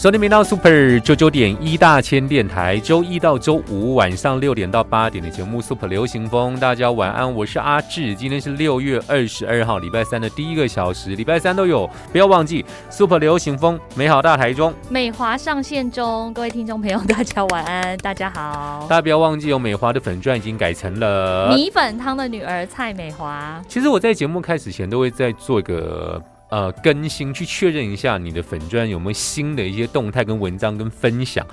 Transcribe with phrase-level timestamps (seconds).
[0.00, 18.86] 收听频道 Super 九九点一大千电台，周一到周五晚上六点到八点的节目 Super 流行风，大家晚安，我是阿志，今天是六月二十二号，礼拜三的第一个小时，礼拜三都有，不要忘记 Super 流行风，美好大台中，美华上线中，各位听众朋友，大家晚安，大家好。
[18.88, 21.54] 大家不要忘记有美华的粉钻已经改成了。
[21.54, 26.18] 米粉汤的女儿蔡美华，其实我在节目开始前都会再做一个
[26.50, 31.46] 呃更新，去确认一下你的粉砖有没有新的一些动态跟文章跟分享。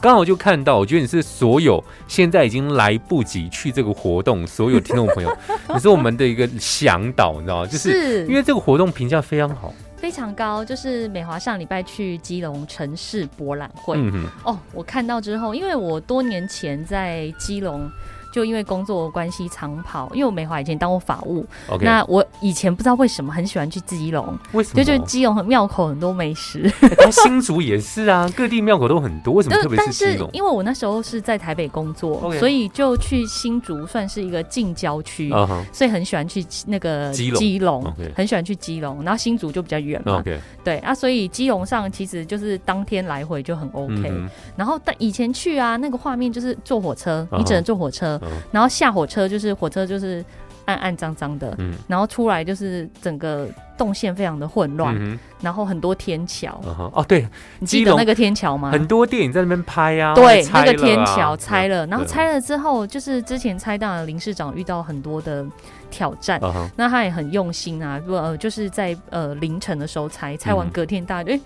[0.00, 5.38] 刚好就看到，我觉得你是所有现在已经来不及去这个活动，所有听众朋友，
[5.72, 7.66] 你是我们的一个向导，你知道吗？
[7.66, 9.72] 就是是因为这个活动评价非常好。
[9.96, 17.88] 非常高，就是美华上礼拜去基隆城市博览会、嗯，哦，我看到之后，因为我多年前在基隆。
[18.32, 21.46] 就因为工作关系长跑，因为我美华以前当过法务
[21.80, 24.82] 那我以前不知道为什么很喜欢去基隆，为什么？
[24.82, 26.68] 就觉得基隆很庙口很多美食。
[26.98, 30.30] 它新竹也是啊， 各地庙口都很多，为什么特别但是是基隆？
[30.32, 35.30] 因为我那时候是在台北工作所以就去新竹算是一个近郊区。
[35.72, 37.84] 所以很喜欢去那个基隆
[38.16, 40.22] 很喜欢去基隆，然后新竹就比较远嘛
[40.64, 44.08] 对啊，所以基隆上其实就是当天来回就很 OK。
[44.08, 48.20] 嗯然后但以前去啊，那个画面就是坐火车，你只能坐火车，
[48.50, 50.24] 然后下火车就是火车就是
[50.64, 51.74] 暗暗脏脏的，嗯。
[51.88, 56.60] 然后出来就是整个动线非常的混乱，嗯然后很多天桥，
[56.94, 57.26] 哦对，
[57.58, 58.70] 你记得那个天桥吗？
[58.70, 65.44] 很多电影在那边拍啊，对，那个天啊桥拆了，然后拆了之后，就是之前拆到的林市长遇到很多的
[65.90, 66.40] 挑战，
[66.76, 71.40] 那他也很用心啊，不呃，就是在呃凌晨的时候拆，拆完嗯隔天大家就哎、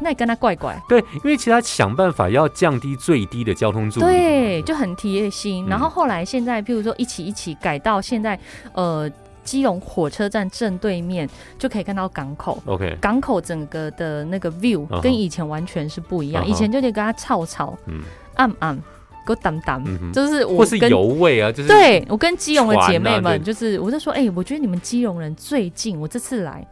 [0.00, 5.64] 那也跟他怪怪，对，因为其他想办法要降低最低的交通阻力，对，就很贴心。
[5.66, 5.68] 嗯。
[5.68, 8.38] 然后后来现在，譬如说一起一起改到现在，
[8.72, 9.10] 呃，
[9.44, 11.28] 基隆火车站正对面
[11.58, 12.60] 就可以看到港口。
[12.66, 18.02] ，OK，港口整个的那个 view 跟以前完全是不一样，以前就得跟他吵吵嗯。
[18.34, 18.76] 暗暗，
[19.24, 26.66] 给我挡挡，就是我或是跟油味啊，就是对我跟基隆的姐妹们，就是我就说，哎、我觉得你们基隆人最近，我这次来，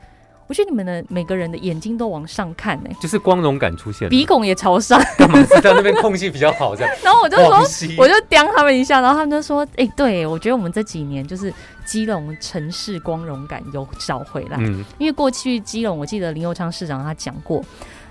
[0.53, 5.43] 我觉得你们的每个人的眼睛都往上看、哎，就是光荣感出现了，鼻孔也朝上，干嘛？
[5.47, 6.95] 是在那边空气比较好，这样。
[7.03, 7.57] 然后我就说，
[7.97, 11.51] 我就刁他们一下，然后他们就说，哎、对我觉得我们这几年就是
[11.87, 14.85] 基隆城市光荣感有找回来，嗯。
[14.99, 17.65] 因为过去基隆，我记得林佑昌市长他讲过。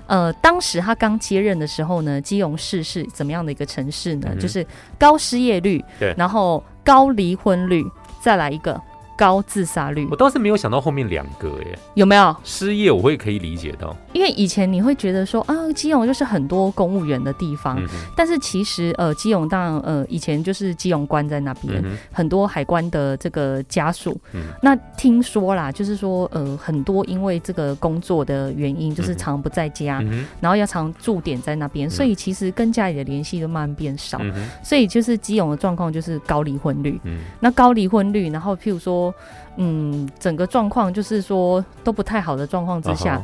[0.08, 4.30] 呃，当时他刚接任的时候呢，基隆市是怎么样的一个城市呢？
[4.32, 4.66] 嗯就是
[4.98, 6.12] 高失业率，对。
[6.18, 7.86] 然后高离婚率，
[8.20, 8.82] 再来一个
[9.22, 10.08] 高自杀率。
[10.10, 12.36] 我，倒是没有想到后面两个耶，有没有？
[12.44, 17.88] 失业我会可以理解到，因为以前你会觉得说啊，基隆就是很多公务员的地方，嗯
[18.18, 24.20] 但是其实呃，基隆当然呃，以前就是基隆关在那边，嗯很多海关的这个家属。
[24.34, 24.42] 嗯。
[24.64, 34.18] 那听说啦，就是说呃，很多因为这个工作的原因，就是常不在家，嗯然后要常驻点在那边，所以其实跟家里的联系就慢慢变少。
[34.22, 37.20] 嗯所以就是基隆的状况就是高离婚率，嗯。
[37.40, 39.11] 那高离婚率，然后譬如说，
[39.58, 43.22] 嗯，整个状况就是说都不太好的状况之下，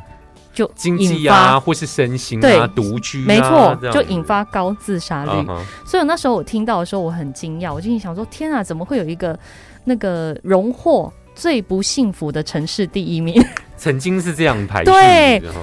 [0.54, 5.48] 就经济引发啊，或是身心对啊，独居啊，没错就引发高自杀率。
[5.86, 9.38] 所以那时候我听到的时候，我很惊讶，我心想说：天啊，怎么会有一个
[9.86, 13.42] 那个荣获最不幸福的城市第一名？
[13.80, 14.90] 曾经是这样排序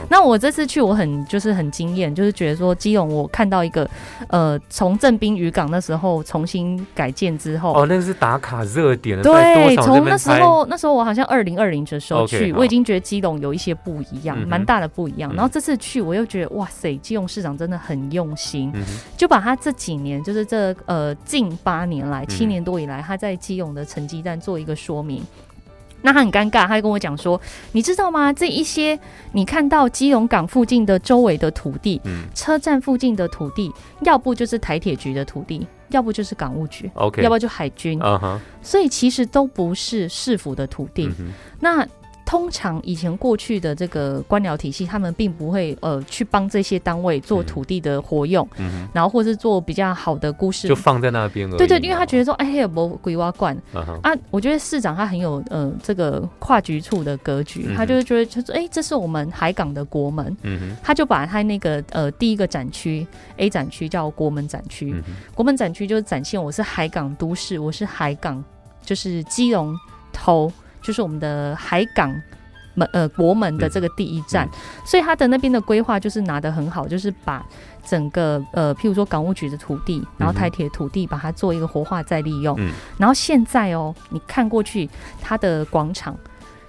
[0.08, 3.90] 那我这次去，我很就是很惊艳，就是觉得说基隆，我看到一个
[4.28, 7.72] 呃，从正滨渔港那时候重新改建之后。
[7.74, 15.32] 哦，那个是打卡热点的，对，从那时候，那时候我好像二零二零的时候去，好我已经觉得基隆有一些不一样蛮、大的不一样。
[15.32, 18.84] 嗯然后这次去，我又觉得哇塞，基隆市长真的很用心，嗯
[19.16, 25.20] 就把他这几年，就是这呃近八年来、嗯七年多以来，他在基隆的成绩单做一个说明。
[26.04, 27.40] 那他很尴尬，他就跟我讲说
[27.72, 28.30] ：“你知道吗？
[28.30, 28.98] 这一些
[29.32, 32.26] 你看到基隆港附近的周围的土地，嗯。
[32.34, 33.72] 车站附近的土地，
[34.02, 37.98] 要不就是台铁局的土地，要不就是港务局，，OK，要不就海军，
[38.60, 41.06] 所以其实都不是市府的土地。
[41.18, 41.86] 嗯那
[42.24, 48.88] 通常以前过去的这个官僚体系，他们并不会呃去帮这些单位做嗯土地的活用，嗯。
[48.92, 50.74] 然后或是做比较好的估哼，市就。
[50.74, 51.58] 放在那边而已嘛。
[51.58, 54.12] 对对，因为他觉得说，哎，有没鬼挖罐啊？
[54.30, 63.06] 我觉得市长他很有呃这个跨局处的格局，嗯他就是觉得他说，哎，这是我们海港的国门，嗯哼，他就把他那个呃第一个展区
[63.36, 64.94] A 展区叫国门展区，
[65.34, 68.42] 国门展区就是展现我是海港都市，我是海港，
[68.82, 69.74] 就是基隆
[70.12, 70.52] 头，
[70.84, 72.14] 就是我们的海港
[72.74, 74.50] 门呃国门的这个第一站，嗯。
[74.86, 77.44] 所以它的那边的规划就是拿得很好，就是把
[77.84, 82.70] 整个呃譬如说港务局的土地，然后台铁土地把它做一个活化再利用，嗯。
[82.98, 84.88] 然后现在哦，你看过去
[85.20, 86.14] 它的广场。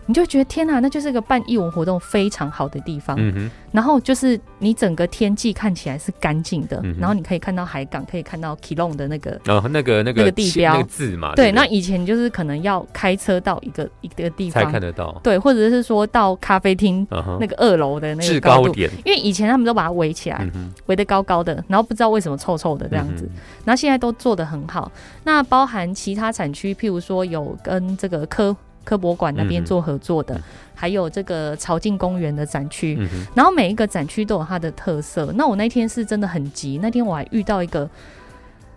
[0.07, 3.15] 你就觉得天哪，那就是一个办义文活动非常好的地方。
[3.19, 9.39] 嗯，然后就是你整个天际看起来是干净的，嗯然后你可以看到海港，可以看到 Kilong 的那个。
[9.43, 10.73] 然后那个那个那个地标。
[10.73, 14.55] 那个字嘛，对，不那以前就是可能要开车到一个一个地方。
[14.55, 17.05] 才方，看得到，对，或者是说到咖啡厅
[17.39, 24.89] 那个二楼的那个高度，高点，因为以前他们都把它围起来，嗯，围得高高的，然后不知道为什么臭臭的这样子，嗯然后现在都做得很好。
[25.23, 28.55] 那包含其他产区，譬如说有跟这个科
[28.85, 30.43] 科博馆那边做合作的，嗯。
[30.77, 35.33] 还有这个朝境公园的展区，嗯，然后每一个展区都有它的特色。
[35.35, 37.89] 那我那天是真的很急，那天我还遇到一个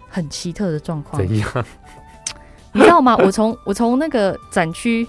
[0.09, 1.67] 很奇特的状况，怎样？
[2.73, 3.17] 你知道吗？
[3.19, 5.07] 我从我从那个展区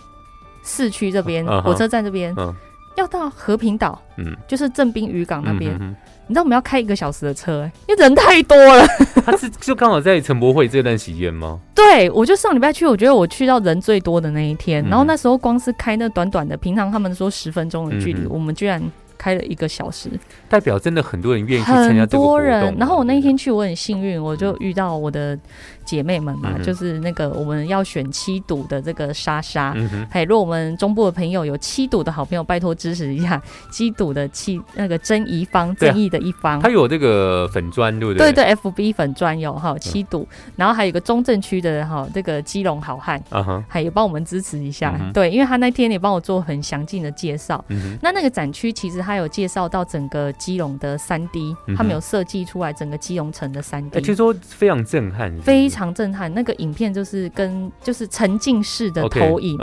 [0.63, 2.53] 市区这边，火车站这边，嗯。
[2.97, 5.95] 要到和平岛，嗯，就是正滨渔港那边，嗯哼
[6.29, 8.85] 你知道我们要开一个小时的车、欸，因为人太多了。
[9.37, 11.59] 是就刚好在陈博会这段期间吗？
[11.73, 18.81] 对，我就上礼拜去，我觉得我去到人最多的那一天，嗯然后那时候光是开那短短的，平常他们说十分钟的距离，嗯我们居然
[19.19, 20.09] 开了一个小时，
[20.47, 22.75] 代表真的很多人愿意去参加这个活动多人。
[22.79, 25.37] 然后我那一天去，我很幸运，我就遇到我的
[25.83, 29.73] 姐妹们嘛，嗯就是那个我们要选七赌的这个莎莎。
[29.75, 36.59] 嗯哼，嘿，如果我们中部的朋友有七赌的好朋友，拜托支持一下七赌的七那个争一方，对啊正义的一方。
[36.61, 38.31] 他有这个粉砖，对不对？
[38.31, 40.25] 对对，FB 粉砖有哈七赌，
[40.55, 44.95] 然后还有一个中正区的哈这个基隆好汉，啊哈，还有帮我们支持一下。
[44.97, 47.61] 嗯对，因为他那天也帮我做很详尽的介绍。
[47.67, 55.41] 嗯哼，那那个展区其实他有介绍到整个基隆的三 D，、嗯他们有设计出来整个基隆城的三 D，、哎听说非常震撼，是是？
[55.41, 56.31] 非常震撼。
[56.31, 59.57] 那个影片就是跟就是沉浸式的投影。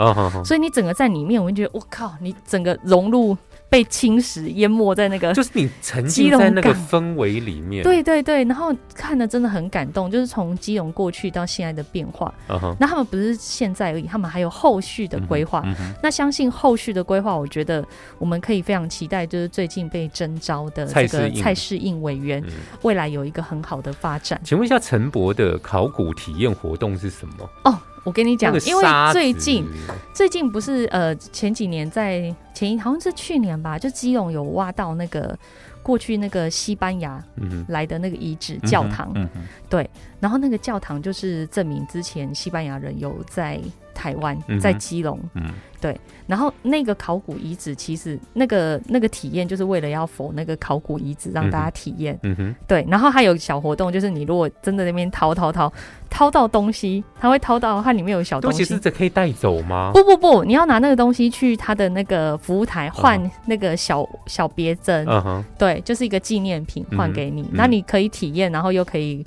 [0.44, 3.36] 所以你整个在里面，我就觉得我靠，你整个融入
[3.68, 5.32] 被侵蚀淹没在那个。
[5.32, 12.32] 就是你沉浸在那个氛围里面，，对对对，然后看的真的很感动，就是从基隆过去到现在的变化。
[12.78, 15.64] 那他们不是现在而已，他们还有后续的规划。
[16.02, 17.84] 那相信后续的规划，我觉得
[18.18, 22.52] 我们可以非常期待，就是最近被征召的这个蔡适应委员，嗯
[22.82, 24.40] 未来有一个很好的发展。
[24.44, 27.50] 请问一下，陈博的考古体验活动是什么？
[27.64, 29.66] 哦，我跟你讲那，个因为最近
[30.14, 35.36] 最近不是呃前几年在前一好像是去年吧，就基隆有挖到那个
[35.82, 37.22] 过去那个西班牙
[37.66, 39.40] 来的那个遗址教堂，嗯哼
[40.26, 43.60] 然后那个教堂就是证明之前西班牙人有在
[43.94, 45.54] 台湾在基隆嗯
[46.26, 52.18] 然后那个考古遗址，其实那个那个体验就是为了要否那个考古遗址让大家体验。
[52.24, 55.72] 嗯哼，对，然后还有小活动，就是你如果真的那边掏掏掏
[56.10, 58.80] 掏到东西，他会掏到它里面有小东西东西是。
[58.80, 59.92] 这可以带走吗？
[59.94, 67.42] 不不不，你要拿那个东西去他的那个服务台换那个小、小别针，嗯哼，对，就是一个纪念品嗯换给你。
[67.42, 69.24] 嗯那你可以体验，然后又可以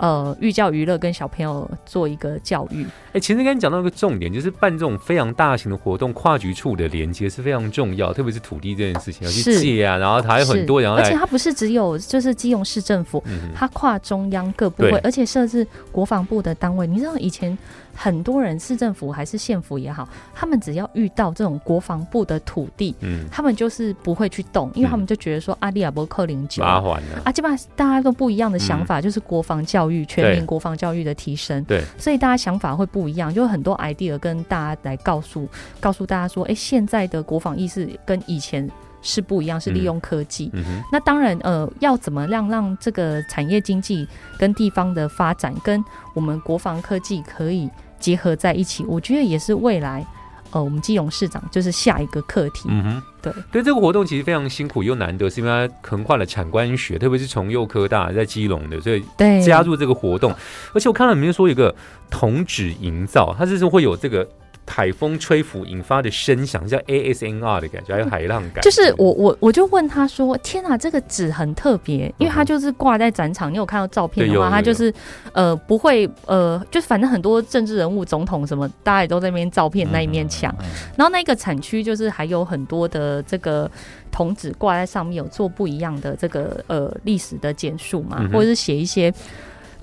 [0.00, 2.84] 呃寓教于乐，跟小朋友做一个教育。
[3.12, 16.86] 哎、其实刚刚讲到一个重点，就是办这种非常大型的活动，跨局处的连接是非常重要，特别是土地这件事情要去是借啊，然后还有很多人而且它不是只有就是基隆市政府，嗯，它跨中央各部会，而且设置国防部的单位。
[16.86, 17.56] 你知道以前
[18.02, 30.36] 很多人市政府还是县府也好，他们只要遇到这种国防部的土地，嗯，他们就是不会去动，因为嗯他们就觉得说阿利亚伯克零九麻烦了，啊，基本上大家都不一样的想法，就是国防教育、全对。
[30.36, 31.62] 民国防教育的提升。
[31.64, 35.46] 对，所以大家想法会不一样，就有很多 idea 跟大家来告诉
[35.78, 38.66] 告诉大家说，哎、现在的国防意识跟以前
[39.02, 40.48] 是不一样，是利用科技。
[40.54, 47.68] 嗯哼，那当然，呃，要怎么样让这个产业经济跟地方的发展跟我们国防科技可以
[48.00, 50.04] 结合在一起，我觉得也是未来。
[50.52, 60.34] 呃，我们基隆市长就是下一个课题，嗯哼，对对，这个活动其实非常辛苦又难得，是因为它横跨了产官学，特别是从幼科大在基隆的，所以对，加入这个活动。
[60.74, 61.72] 而且我看到里面说有一个
[62.10, 64.28] 铜纸营造，它就是会有这个
[64.70, 68.62] 海风吹拂引发的声响，叫 ASNR 的感觉，还有海浪感。
[68.62, 73.52] 就是我我我就问他说：“天啊，这个纸很特别，因为它就是挂在展场。
[73.52, 74.94] 你有看到照片的话，它就是
[75.32, 80.54] 呃不会呃，就是反正很多政治人物、总统什么，大家也都在那边照片那一面墙。
[80.96, 83.68] 然后那个产区就是还有很多的这个
[84.12, 89.12] 铜纸挂在上面，有做不一样的这个呃历史的简述嘛，或者是写一些。”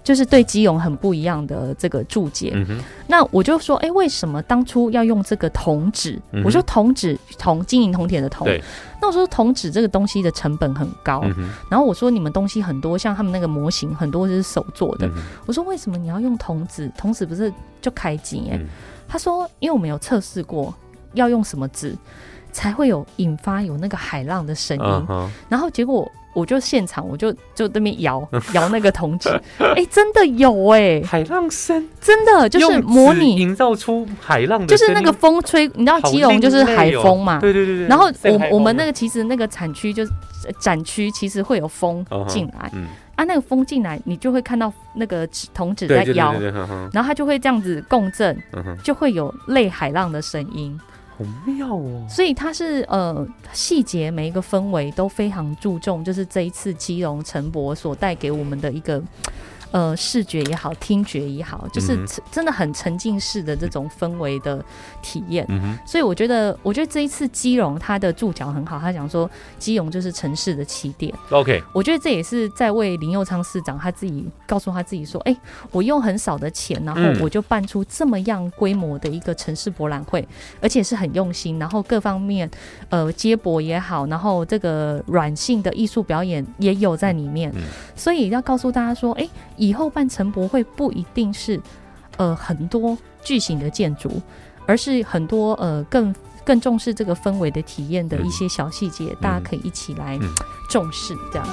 [0.07, 6.17] 就是对基隆很不一样的这个注解，嗯，那我就说，哎、为什么当初要用这个铜纸？
[6.31, 8.47] 嗯我说铜纸，铜金银铜铁的铜。
[9.01, 15.07] 那我说铜纸这个东西的成本很高，嗯，然后我说你们东西很多，像他们那个模型很多是手做的。
[15.07, 15.13] 嗯
[15.45, 16.89] 我说为什么你要用铜纸？
[16.97, 18.49] 铜纸不是就开机
[19.09, 20.73] 他说因为我们有测试过，
[21.15, 21.93] 要用什么纸
[22.53, 25.07] 才会有引发有那个海浪的声音。
[25.49, 29.27] 然后结果我就现场我就就那边摇 摇那个铜纸，
[29.57, 31.89] 哎、真的有哎、海浪声。
[31.99, 37.39] 真的就是模拟营造出海浪的，就是那个风吹，你知道好基隆就是海风嘛。
[37.39, 37.87] 对对对对。
[37.87, 40.11] 然后我我们那个其实那个产区就是
[40.45, 46.33] 呃展区，其实会有风进来嗯，啊，那个风进来，你就会看到那个纸铜纸在摇，
[46.93, 50.79] 然后它就会这样子共振，嗯，就会有类海浪的声音。
[51.17, 52.05] 好妙哦。
[52.09, 59.01] 所以它是呃细节每一个氛围都非常注重，就是这一次基隆陈博所带给我们的一个。
[59.71, 64.63] 呃，视觉也好，听觉也好，就是嗯真的很沉浸式的这种氛围的
[65.01, 65.45] 体验。
[65.49, 71.13] 嗯，所以我觉得，我觉得这一次基隆它的注脚很好，他讲说基隆就是城市的起点。
[71.29, 75.35] OK，我觉得这也是在为林佑昌市长他自己告诉他自己说，哎、
[75.71, 77.17] 我用很少的钱，然后嗯。
[77.19, 80.25] 我就办出这么样规模的一个城市博览会，
[80.61, 82.49] 而且是很用心，然后各方面
[82.89, 87.63] 呃接驳也好，然后这个软性的艺术表演也有在里面，嗯。
[87.95, 91.59] 所以要告诉大家说，哎、以后办城博会不一定是
[92.15, 94.21] 呃很多巨型的建筑，
[94.65, 96.15] 而是很多呃更。
[96.45, 100.29] 更重视这个氛围的体验的一些小细节，大家可以一起来嗯
[100.69, 101.45] 重视，这样。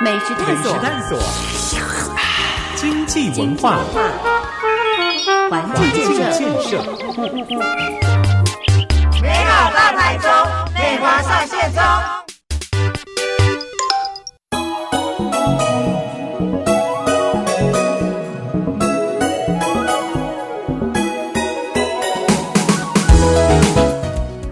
[0.00, 1.18] 美食探索，探索，
[2.78, 3.80] 经济文化，
[5.50, 6.80] 环境建设，
[9.20, 10.30] 美好大台中，
[10.72, 11.82] 美华上线中。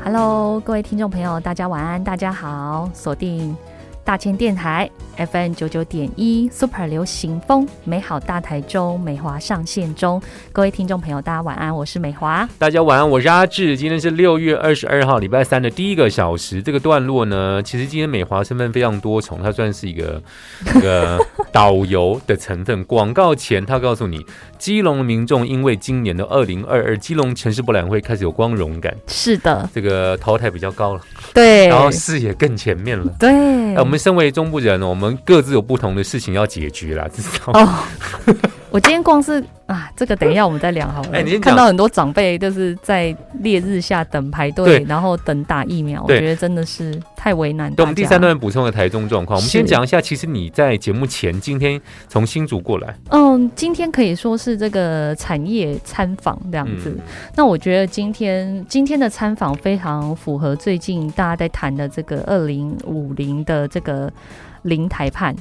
[0.03, 3.57] Hello，各位听众朋友，大家晚安，大家好，锁定
[4.03, 10.23] 大千电台 FM 九九点一 Super 流行风，美好大台中，美华上线中。
[10.53, 12.49] 各位听众朋友，大家晚安，我是美华。
[12.57, 13.77] 大家晚安，我是阿志。
[13.77, 16.63] 今天是六月二十二号，礼拜三的第一个小时。
[16.63, 20.23] 这个段落呢，其实今天美华身份非常多重，它算是一个
[20.77, 21.19] 一个
[21.51, 22.85] 导游的成分。
[22.85, 24.25] 广告前，他告诉你，
[24.57, 31.01] 基隆的民众因为今年的二零二二基隆城市博览会开始有光荣感，是的，这个头台比较高了，
[31.35, 33.13] 对，然后视野更前面了。
[33.19, 33.31] 对，
[33.75, 37.53] 哎，我们身为中部人，我们各自有不同的事情要解决啦，至少。
[37.53, 37.85] 哦，
[38.71, 41.11] 我今天光是啊，这个等一下我们再聊好了。
[41.13, 47.73] 哎看到很多长辈就是在烈日下等排队，然后等打疫苗，我觉得真的是太为难。
[47.75, 50.01] 对，我们第三段补充的台中状况，我们先讲一下。
[50.01, 56.91] 其实你在节目前，今天从新竹过来，嗯，今天可以说是这个产业参访这样子。
[56.91, 56.99] 嗯
[57.35, 64.13] 那我觉得今天今天的参访非常符合最近大家在谈的这个二零五零的这个
[64.63, 65.35] 零台判，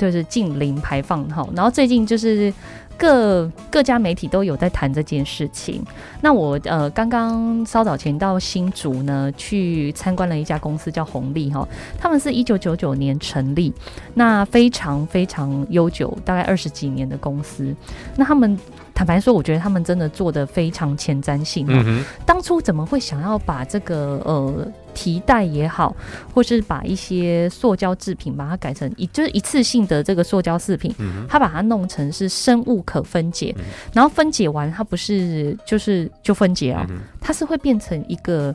[0.00, 1.46] 就是近零排放哈。
[1.54, 2.52] 然后最近就是
[2.96, 5.82] 各各家媒体都有在谈这件事情。
[6.20, 11.66] 那我呃刚刚稍早前到新竹呢，去参观了一家公司叫红利哈，
[11.98, 13.72] 他们是一九九九年成立，
[14.14, 17.74] 那非常非常悠久，大概二十几年的公司。
[18.16, 18.58] 那他们
[18.94, 21.70] 坦白说，我觉得他们真的做的非常前瞻性、哦。
[21.72, 25.94] 嗯哼，当初怎么会想要把这个呃提袋也好，
[26.34, 38.54] 或是把一些塑胶制品把它改成一就是一次性的这个塑胶制品，嗯，它把它弄成是生物可分解，嗯然后分解完它不是就是就分解啊，嗯它是会变成一个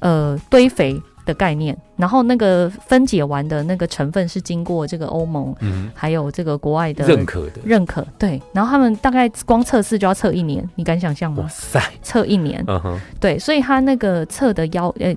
[0.00, 5.88] 呃堆肥的概念，然后那个分解完的那个成分是经过这个欧盟嗯。
[5.94, 7.60] 还有这个国外的，认可的。
[7.64, 11.42] 认可，对，然后他们大概光测试就要测一年，你敢想象吗？
[11.44, 15.14] 哇塞，测一年，嗯哼，对，所以他那个测的要呃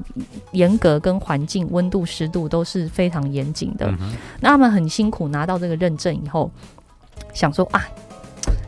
[0.52, 3.88] 严格跟环境温度湿度都是非常严谨的。
[4.00, 6.52] 嗯，那他们很辛苦拿到这个认证以后，
[7.34, 7.82] 想说啊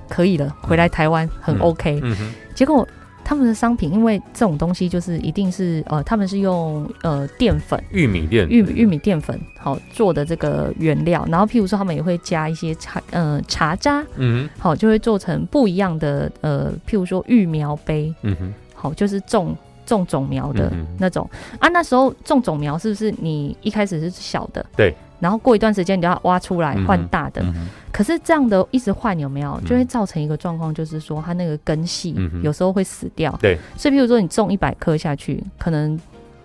[0.07, 1.59] 可以了，回来台湾很嗯。
[1.59, 2.87] OK，、嗯哼，结果
[3.25, 19.55] 他们的商品，因为这种东西就是一定是呃，他们是用呃淀粉、玉米淀，玉玉米淀粉好做的这个原料，然后譬如说他们也会加一些茶呃茶渣，嗯好就会做成不一样的呃，譬如说育苗杯，嗯哼，好就是种
[19.88, 21.27] 种种苗的那种、
[21.58, 21.67] 啊。
[21.70, 24.63] 那时候种种苗是不是你一开始是小的？
[24.77, 24.94] 对。
[25.19, 27.43] 然后过一段时间你就要挖出来换大的，
[27.91, 33.38] 可是这样的一直换有没有，嗯就会造成一个状况，就是说它那个根系有时候会死掉。
[33.41, 36.00] 对，所以譬如说你种一百颗下去，可能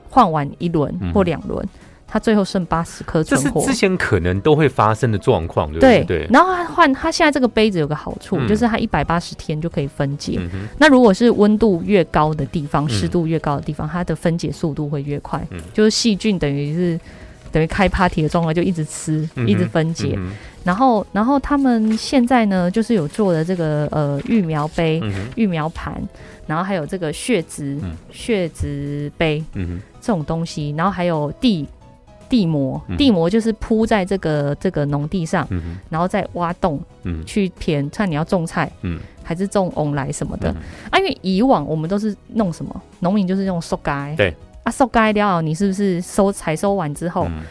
[0.08, 1.64] 换完一轮或两轮，
[2.06, 3.60] 它最后剩八十颗存活。
[3.60, 6.28] 是之前可能都会发生的状况，对不对对？
[6.32, 10.38] 然后它换它现在这个杯子有个好处，嗯就是它一百八十天就可以分解。
[10.38, 15.44] 嗯，那如果是温度越高的地方，嗯湿度越高的地方，它的分解速度会越快。
[15.50, 16.98] 嗯就是细菌等于是
[17.52, 20.14] 等于开 party 的状况，就一直吃，一直分解。
[20.16, 25.94] 嗯然后，然后他们现在呢，就是有做的这个呃育苗杯、嗯，育苗盘，
[26.46, 27.96] 然后还有这个血脂、嗯。
[28.12, 31.66] 血脂杯嗯，这种东西，然后还有地
[32.28, 37.24] 地膜嗯，地膜就是铺在这个这个农地上，嗯，然后再挖洞嗯。
[37.24, 39.00] 去填，看你要种菜嗯。
[39.22, 40.50] 还是种翁来什么的。
[40.50, 40.56] 嗯
[40.90, 47.42] 啊，因为以往我们都是弄什么，农民就是用塑胶，对，啊，收该掉，你是不是收采收完之后，嗯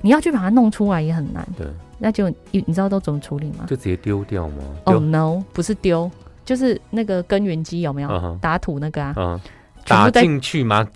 [0.00, 1.66] 你要去把它弄出来也很难，对，
[1.98, 3.64] 那就你你知道都怎么处理吗？
[3.66, 4.56] 就直接丢掉吗？
[4.84, 6.10] 哦、丢，no，不是丢，
[6.44, 9.40] 就是那个根源机有没有、打土那个啊？
[9.86, 10.86] 全部在进去吗？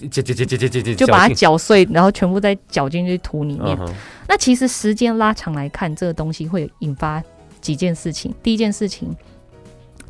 [0.96, 3.78] 就把它搅碎，然后全部再搅进去土里面。
[4.26, 7.22] 那其实时间拉长来看，这个东西会引发
[7.62, 8.34] 几件事情。
[8.42, 9.16] 第一件事情，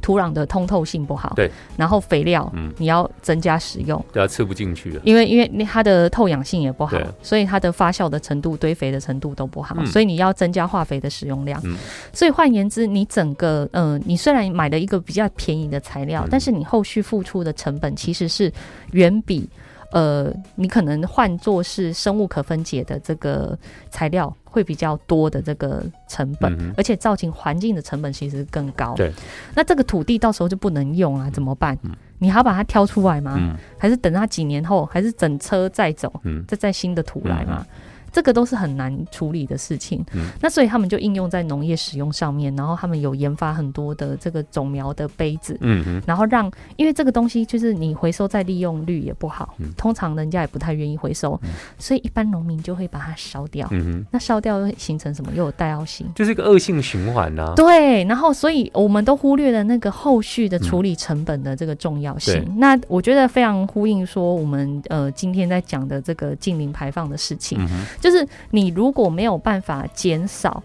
[0.08, 4.02] 土壤的通透性不好，对，然后肥料、嗯你要增加使用。
[4.10, 5.02] 对啊，吃不进去了。
[5.04, 11.60] 因为因为它的透氧性也不好对，所以它的发酵的程度、堆肥的程度都不好，嗯所以你要增加化肥的使用量。
[11.62, 11.76] 嗯
[12.10, 18.50] 所以换言之，你整个呃，你虽然买了一个比较便宜的材料，嗯但是你后续付出的成本其实是
[18.92, 19.46] 远比
[19.92, 23.58] 呃，你可能换作是生物可分解的这个
[23.90, 28.94] 材料会比较多的这个成本，嗯而且造成环境的成本其实更高。
[28.94, 29.12] 对，
[29.54, 31.76] 那这个土地到时候就不能用啊，怎么办？
[31.84, 33.36] 嗯你还要把它挑出来吗？
[33.38, 37.64] 嗯还是等它几年后，还是整车再走，嗯再载新的土来嘛？
[38.12, 40.04] 这个都是很难处理的事情。
[40.14, 45.56] 嗯那所以他们就应用在农业使用上面，然后他们有研发很多的这个种苗的杯子。
[45.60, 53.66] 嗯嗯，然后让，因为这个东西就是你回收再利用率也不好，嗯通常人家也不太愿意回收，嗯所以一般农民就会把它烧掉。
[53.70, 55.32] 嗯哼，那烧掉会形成什么？
[55.34, 56.06] 又有带药性。
[56.14, 57.52] 就是一个恶性循环呐。
[57.56, 62.34] 对，然后所以我们都忽略了那个后续的处理成本的这个重要性。
[62.34, 70.62] 对那我觉得非常呼应说我们呃今天在讲的这个近零排放的事情，嗯哼，就是你如果没有办法减少。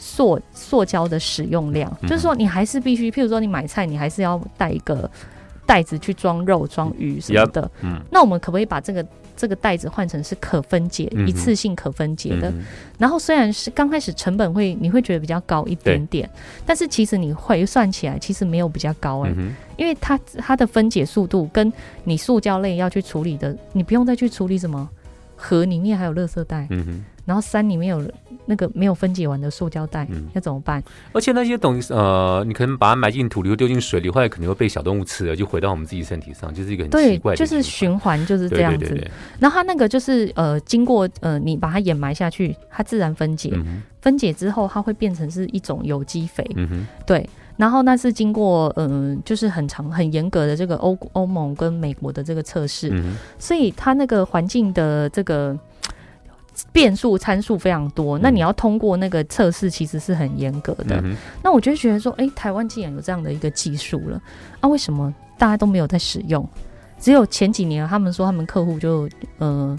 [0.00, 5.10] 塑塑胶的使用量，嗯就是说你还是必须，譬如说你买菜，你还是要带一个
[5.66, 7.68] 袋子去装肉、装鱼什么的。
[7.82, 9.04] 嗯那我们可不可以把这个
[9.36, 12.48] 这个袋子换成是可分解、嗯一次性可分解的？
[12.50, 12.64] 嗯
[12.96, 16.30] 然后虽然是刚开始成本会你会觉得比较高一点点，
[16.64, 21.72] 但是其实你回算起来其实没有比较高哎、嗯，因为它它的分解速度跟
[22.04, 24.88] 你塑胶类要去处理的，你不用再去处理什么
[25.38, 27.04] 河里面还有垃圾袋，嗯哼。
[27.24, 28.02] 然后山里面有
[28.46, 30.26] 那个没有分解完的塑胶袋，嗯。
[30.32, 30.82] 要怎么办？
[31.12, 38.78] 而且那些东西，呃，你可能把它埋进土里或丢进水里，后来可能会被小动物吃了，就回到我们自己身体上，就是一个很奇怪，的就是循循环就是这样子。
[38.78, 55.58] 对对对对，然后它那个就是呃，经过呃你把它掩埋下去，它自然分解，嗯，分解之后它会变成是一种有机肥，嗯哼，对，然后那是经过嗯、呃就是很长很严格的这个欧欧盟跟美国的这个测试，嗯，所以它那个环境的这个
[56.72, 61.00] 变数参数非常多，那嗯你要通过那个测试其实是很严格的。
[61.02, 64.22] 嗯，那我就觉得说，哎、台湾既然有这样的一个技术了，
[64.60, 66.48] 啊，为什么大家都没有在使用？
[67.00, 69.78] 只有前几年他们说他们客户就呃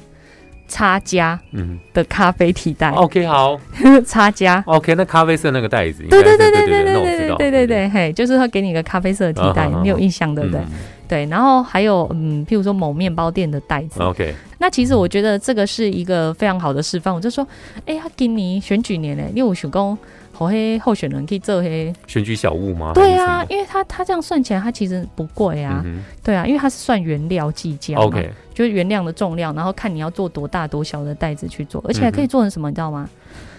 [0.70, 1.78] 差加嗯。
[1.94, 2.90] 的咖啡替代。
[2.92, 3.60] 哼，OK，好。
[4.08, 4.64] 差加。
[4.66, 10.62] ，OK，那咖啡色那个袋子，对对对对对对对对对对对，嘿，就是会给你一个咖啡色的替代，你有印象对不对？
[10.62, 10.68] 嗯
[11.10, 17.12] 对，然后还有嗯，譬如说某面包店的袋子，，OK，那其实我觉得这个是一个非常好的示范。
[17.12, 17.44] 我就说，
[17.88, 19.98] 哎、他给你选举年嘞，你有想讲
[20.32, 21.94] 和黑候选人可以做黑？
[22.08, 22.92] 选举小物吗？
[22.94, 25.84] 对啊，因为他他这样算起来，他其实不贵啊。
[26.24, 33.10] 对啊，因为它是算原料计价，OK，就是原料的重量，然后看你要做多大多小的袋子去做，而且还可以做成什么，你知道吗？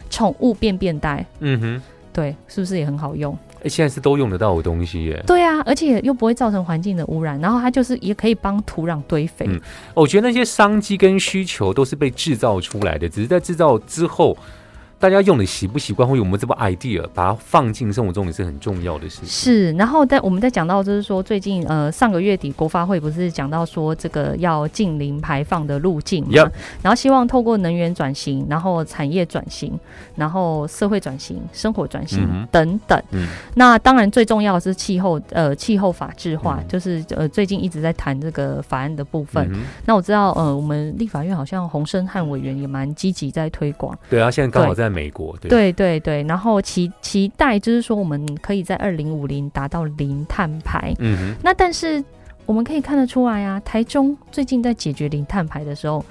[0.08, 3.36] 宠物便便袋，嗯哼，对，是不是也很好用？
[3.62, 5.22] 哎，现在是都用得到的东西耶。
[5.26, 9.46] 对啊，而且又不会造成环境的污染，然后它就是也可以帮土壤堆肥。
[9.48, 9.60] 嗯
[9.94, 14.36] 我觉得那些商机跟需求都是被制造出来的，只是在制造之后，
[15.00, 19.26] 大家用的习不习惯，或有没有这部 idea，把它放进生活中也是很重要的事情。
[19.26, 26.50] 是，然后在我们在讲到就是说，最近呃上个月底国发会不是讲到说这个要近零排放的路径嘛 Yep
[26.82, 29.72] 然后希望透过能源转型，然后产业转型，
[30.16, 33.02] 然后社会转型、生活转型、嗯等等。
[33.12, 39.50] 嗯那当然最重要的是气候呃气候法制化，嗯就是呃最近一直在谈这个法案的部分。
[39.54, 43.98] 嗯那我知道呃我们立法院好像洪生汉委员也蛮积极在推广。
[44.10, 50.94] 对啊，现在刚好在美国，对对对对，然后期期待就是说，我们可以在二零五零达到零碳排。
[50.98, 52.02] 嗯哼，那但是
[52.46, 56.04] 我们可以看得出来啊，台中最近在解决零碳排的时候，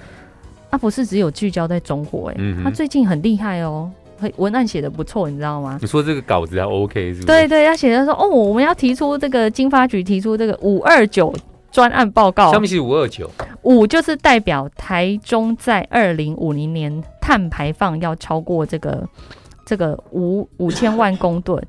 [0.70, 5.78] 啊不是只有聚焦在中火、欸，嗯哼他最近很厉害哦，很文案写的不错，你知道吗？
[5.82, 7.26] 你说这个稿子还 OK 是不是？
[7.26, 11.34] 对对，他写的说哦，我们要提出这个经发局提出这个五二九
[11.72, 13.30] 专案报告上，面是五二九，
[13.64, 19.08] 五就是代表台中在二零五零年碳排放要超过这个
[19.64, 21.64] 这个五五千万公吨，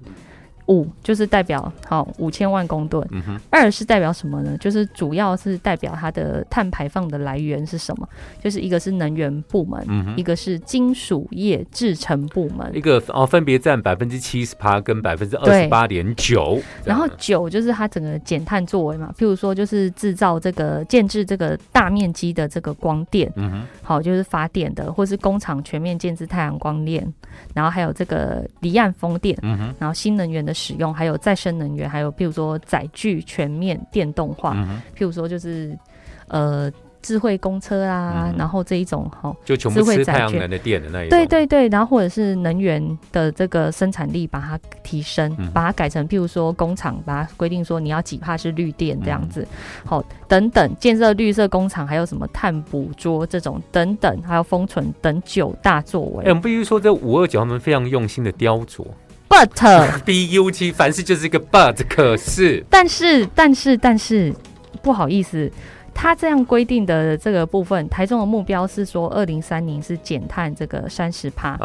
[0.67, 4.57] 五就是代表好五千万公吨，嗯，二是代表什么呢？
[4.59, 8.09] 就是主要是代表它的碳排放的来源是什么？
[8.43, 27.07] 就是一个是能源部门，嗯一个是金属业制成部门一，个哦，分别占百分之七十八跟百分之二十八点九，然后九就是它整个减碳作为嘛，譬如说就是制造这个建制这个大面积的这个光电，嗯哼，好就是发电的，或是工厂全面建制太阳光电，
[27.55, 35.77] 然后还有这个离岸风电，嗯哼，然后新能源的使用，还有再生能源，还有譬如说载具全面电动化，嗯，譬如说就是
[36.29, 36.71] 呃
[37.03, 39.35] 智慧公车啊，嗯然后这一种哈。
[39.43, 49.49] 就全部吃太阳能的电的那一种，对对对，然后或者是能源的这个生产力把它提升，嗯把它改成譬如说工厂把它规定说你要几帕是绿电这样嗯子，
[49.87, 56.25] 好、等等建设绿色工厂，还有什么碳捕捉这种等等，还有封存等九大作为。
[56.25, 58.85] 哎，我们必须说，这五二九他们非常用心的雕琢
[59.31, 64.35] But，B U T，凡事就是一个 but，可是，但是但是但是
[64.83, 65.51] 不好意思，
[65.95, 71.57] 他这样规定的这个部分，台中的目标是说二零三零是减碳这个三十帕，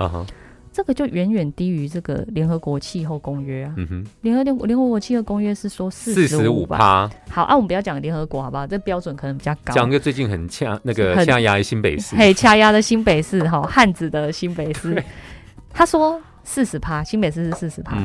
[0.72, 3.74] 这个就远远低于这个联合国气候公约啊。
[3.78, 7.10] 嗯哼，联合联联合国气候公约是说四四十十五吧？
[7.32, 8.68] 好啊，我们不要讲联合国好不好？
[8.68, 9.74] 这标准可能比较高。
[9.74, 15.02] 讲个最近很掐那个掐压的新北市，嘿，掐压的新北市哈，汉子的新北市，
[15.74, 17.98] 他说四十趴，新北市是四十趴。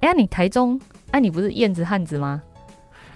[0.00, 0.78] 哎、呀，你台中，
[1.12, 2.42] 哎、你不是燕子汉子吗？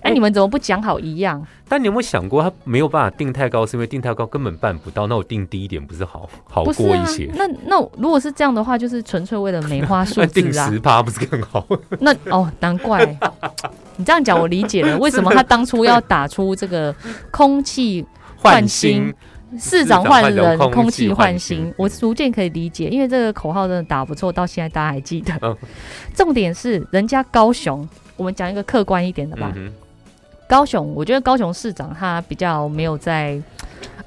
[0.00, 1.44] 哎、哎你们怎么不讲好一样？
[1.68, 5.08] 但你有没有想过，他没有办法定太高，是因为定太高根本办不到？
[5.08, 10.78] 那我定低一点不是好好过一些？，那那如果是这样的话，就是纯粹为了梅花数那定字啊十。
[10.78, 11.66] 趴不是更好？
[11.98, 13.04] 那哦，难怪
[13.96, 16.94] 你这样讲，我理解了为什么他当初要打出这个
[17.32, 18.06] 空气
[18.40, 19.12] 换新
[19.58, 25.32] 市长换人，空气换换新，新我逐渐可以理解，因为这个口号真的打不错，到现在大家还记得。
[25.40, 25.56] 嗯
[26.14, 29.52] 重点是人家高雄，我们讲一个客观一点的吧。
[29.56, 29.72] 嗯
[30.48, 33.40] 高雄，我觉得高雄市长他比较没有在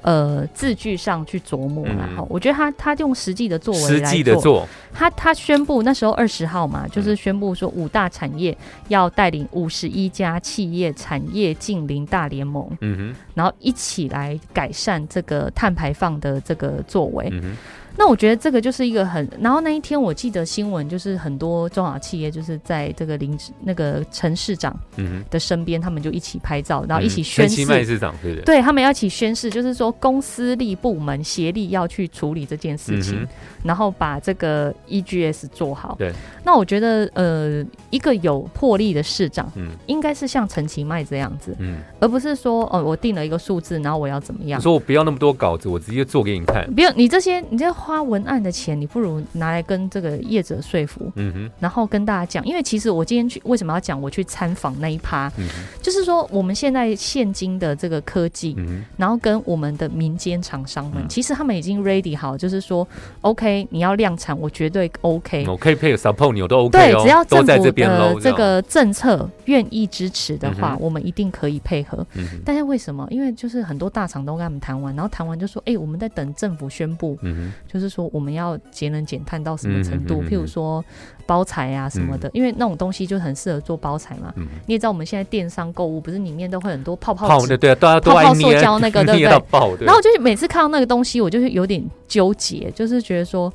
[0.02, 2.08] 呃字句上去琢磨啦。
[2.18, 4.10] 嗯、我觉得他他用实际的作，为实来做。
[4.10, 8.56] 际的做，他他宣布那时候二十号嘛，嗯就是宣布说五大产业
[8.88, 17.28] 要带领五十一家企业产业近邻大联盟，嗯然后一起来改善这个碳排放的这个作为。
[17.32, 17.56] 嗯哼，
[17.96, 27.92] 那我觉得这个就是一个很，然后那一天我记得新闻就是很多中小企业就是在这个林那个陈市长嗯，的身边，他们就一起拍照，然后一起嗯宣陈其迈誓。
[27.92, 28.44] 市长对不对？
[28.44, 33.28] 对他们要一起宣誓，就是说公司立部门协力要去处理这件事情，嗯
[33.62, 35.94] 然后把这个 EGS 做好。
[35.96, 36.10] 对，
[36.44, 44.62] 那我觉得呃，一个有魄力的市长，嗯应该是像陈其迈这样子，嗯，而不是说哦，我定了一个数字，然后我要怎么样你。
[44.62, 46.68] 说我不要那么多稿子，我直接做给你看。
[46.74, 52.44] 不要你这些，你这花文案的钱，你不如拿来跟这个业者说服，嗯哼，然后跟大家讲。
[52.46, 55.46] 因为其实我今天去为什么要讲我去参访那一趴，嗯，
[55.82, 62.86] 就是说我们现在现今的这个科技，嗯，然后跟我们的民间厂商们，嗯其实他们已经 ready 好，就是说
[63.22, 65.44] OK，你要量产，我绝对 OK。
[65.48, 67.72] 我可以配 support 你，我都 OK 对，哦，只要政府。
[67.82, 72.06] 的这个政策愿意支持的话，嗯我们一定可以配合。
[72.14, 73.06] 嗯哼，但是为什么？
[73.10, 80.22] 因为就是很多大厂都跟他们谈完，然后谈完就说：“哎、我们在等政府宣布，嗯就是说我们要节能减碳到什么程度？
[80.22, 80.84] 譬如说
[81.24, 84.32] 包材啊什么的，因为那种东西就很适合做包材嘛。
[84.36, 93.52] 嗯你也知道，我们现在电商购物不是里面都会很多泡，泡纸泡的对啊，大家都泡泡塑胶那个对不对然后就是每次看到那个东西，我就是有点纠结，就是觉得说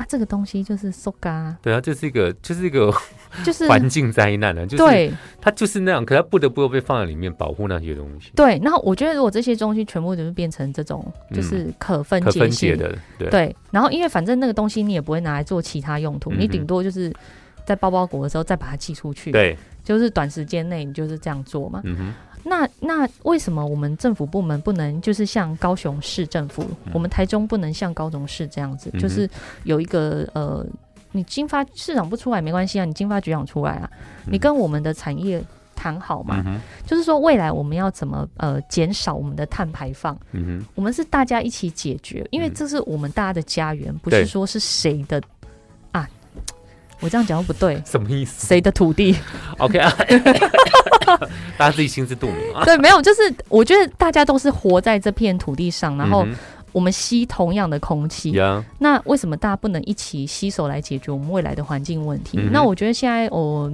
[0.00, 2.90] 啊，这个东西就是塑嘎，对啊，这是一个就是一个
[3.44, 5.12] 就是环境灾难啊，就是对。
[5.42, 8.58] 它就是那样，可它不得不被放在里面保护那些东西，对。
[8.64, 13.28] 然后我觉得，如果这些东西全部就是变成这种就是可分嗯可解性分解的，对。
[13.28, 17.12] 对，然后因为反正那个东西你也不会拿来做其他用途，嗯你顶多就是
[17.66, 21.82] 在包包裹的时候再把它寄出去，，对，就是短时间内你就是这样做嘛。
[21.84, 26.92] 嗯哼，那那为什么我们政府部门不能就是像高雄市政府，嗯。
[26.92, 29.28] 我们台中不能像高雄市这样子，嗯就是
[29.64, 30.66] 有一个呃，
[31.12, 33.90] 你经发市长不出来没关系啊，你经发局长出来啊，
[34.26, 35.42] 你跟我们的产业
[35.74, 42.54] 谈好嘛，嗯，就是说未来我们要怎么呃减少我们的碳排放，嗯，我们是大家一起解决，因为嗯。
[42.54, 45.39] 这是我们大家的家园，不是说是谁的啊。
[47.00, 49.16] 我这样讲又不对，什么意思谁的土地
[49.58, 49.92] ？？OK 啊，
[51.56, 52.62] 大家自己心知肚明啊。
[52.66, 56.34] 对，没有，就是我觉得大家都是活在这片土地上，然后嗯
[56.72, 58.32] 我们吸同样的空气
[58.78, 62.38] 那为什么大家不能一起携手来解决我们未来的环境问题？
[62.38, 63.70] 嗯那我觉得现在我、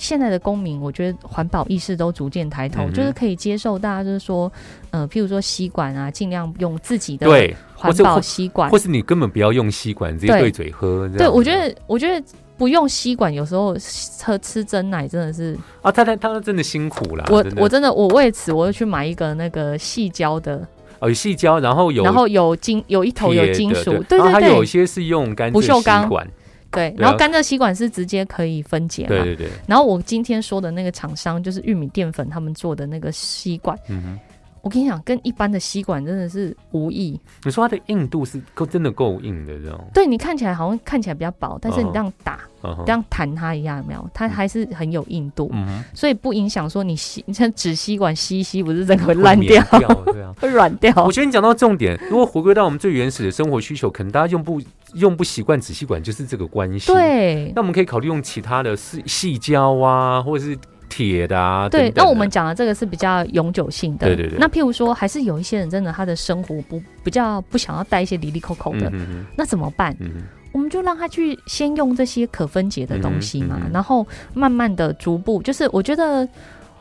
[0.00, 4.50] 现在的公民，我觉得环保意识都逐渐抬头，嗯就是可以接受大家就是说，
[4.90, 8.78] 呃，譬如说吸管啊，尽量用自己的对，环保吸管或。
[8.78, 11.06] 是你根本不要用吸管，直接对对嘴喝。
[11.10, 12.24] 这对，我觉得，我觉得
[12.56, 13.76] 不用吸管，有时候
[14.22, 17.26] 喝吃真奶真的是，啊，他他他真的辛苦啦。
[17.28, 20.66] 我真我真的我为此我又去买一个那个细胶的，
[21.00, 26.26] 哦有细胶，然后有然后有金有一头有金属，对，对对它有一些是用干不锈钢管，
[26.70, 34.18] 对，然后甘蔗吸管是直接可以分解嘛，对对对，然后我今天说的那个厂商就是玉米淀粉他们做的那个吸管，嗯哼。
[34.62, 37.18] 我跟你讲，跟一般的吸管真的是无异。
[37.44, 42.40] 你说它的硬度是够真的够硬的这种，对你看起来好像看起来比较薄，但是你哦这样打、
[42.84, 44.10] 这样弹它一下，有没有？
[44.12, 50.30] 它还是很有硬度，嗯哼，所以不影响说你吸，你像纸吸管吸一吸，不是整个会会烂掉， 掉，对啊。
[50.38, 51.10] 会软掉我。
[51.10, 54.60] 觉得你讲到重点，如果回归到我们最原始的生活需求，可能大家用不
[54.94, 60.56] 用不习惯纸吸管，就是这个关系。，对那我们可以考虑用其他的细细胶啊，或者是
[60.88, 61.68] 铁的啊。
[61.68, 64.06] 对等，等那我们讲的这个是比较永久性的。
[64.06, 69.96] 对对对那譬如说，还是有一些人真的他的生活不比较不想要带一些离离扣扣的，嗯哼那怎么办？
[70.00, 70.22] 嗯
[70.52, 76.28] 我们就让他去先用这些可分解的东西嘛，然后慢慢的逐步，就是我觉得，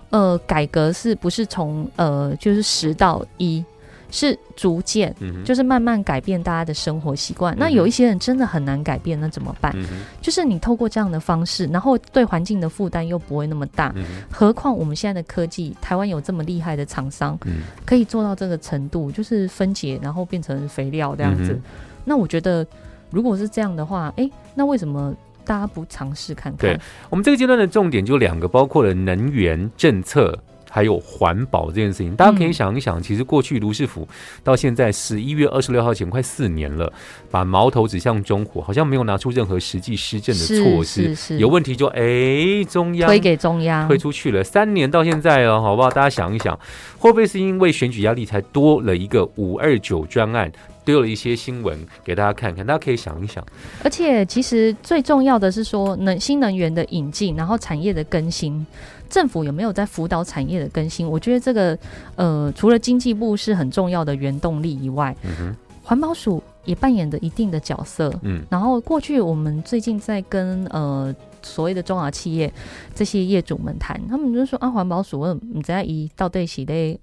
[0.09, 3.63] 呃，改革是不是从呃就是十到一，
[4.11, 5.13] 是逐渐。
[5.19, 7.55] 嗯，就是慢慢改变大家的生活习惯。
[7.57, 9.71] 那有一些人真的很难改变，那怎么办？
[9.75, 9.85] 嗯
[10.21, 13.91] 就是你透过这样的方式，然后对环境的负担又不会那么大。
[13.95, 21.53] 嗯何况我们现在的科技，台湾有这么厉害的厂商，嗯可以做到这个程度，就是分解然后变成肥料这样子。
[21.53, 21.61] 嗯
[22.05, 22.65] 那我觉得，
[23.11, 25.13] 如果是这样的话，诶，那为什么
[25.45, 26.79] 大家不尝试看看对？
[27.09, 30.37] 我们这个阶段的重点就两个，包括了能源政策。
[30.69, 34.07] 还有环保这件事情，大家可以嗯想一想，其实过去卢氏府
[34.43, 36.91] 到现在十一月二十六号前快四年了，
[37.31, 41.37] 把矛头指向中国，好像没有拿出任何实际施政的措施。
[41.37, 45.89] 有问题就哎，中央推给中央，推出去了，三年到现在了，好不好？
[45.89, 46.57] 大家想一想，
[46.97, 50.51] 会不会是因为选举压力才多了一个五二九专案，
[50.85, 52.65] 丢了一些新闻给大家看看？
[52.65, 53.43] 大家可以想一想，
[53.83, 58.65] 而且其实最重要的是说，能新能源的引进，然后产业的更新，
[59.09, 61.07] 政府有没有在辅导产业的更新？
[61.09, 61.77] 我觉得这个
[62.15, 65.15] 呃，除了经济部是很重要的原动力以外，
[65.83, 68.13] 环保署也扮演着一定的角色。
[68.21, 72.51] 嗯然后过去我们最近在跟呃所谓的中小企业
[72.93, 76.99] 这些业主们谈，他们就说啊，环保署你在一到底是咧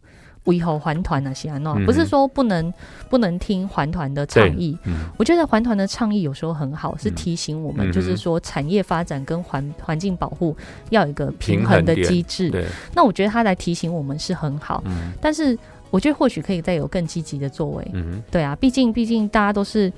[0.46, 1.84] 维护环团啊，西安诺，嗯。
[1.84, 2.72] 哼不是说不能
[3.08, 4.76] 不能听环团的倡议。
[4.84, 5.06] 嗯。
[5.16, 7.14] 我觉得环团的倡议有时候很好，是嗯。
[7.14, 10.56] 提醒我嗯们，就是哼说产业发展跟环环境保护
[10.90, 12.66] 要有一个平衡的点机制。
[12.94, 15.12] 那我觉得他来提醒我们是很好，嗯。
[15.20, 15.56] 但是
[15.96, 17.90] 我觉得或许可以再有更积极的作为。
[17.94, 19.90] 嗯哼，对啊，毕竟毕竟大家都是，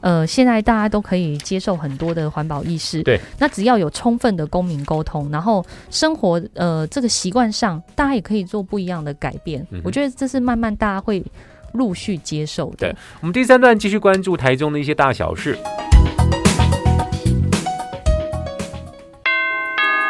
[0.00, 3.04] 呃，现在大家都可以接受很多的环保意识。
[3.04, 9.64] 对，那只要有充分的公民沟通，然后生活呃这个习惯上，大家也可以做不一样的改变。
[9.70, 11.24] 嗯我觉得这是慢慢大家会
[11.70, 12.88] 陆续接受的。
[12.88, 15.56] 对我们第三段继续关注台中的一些大小事。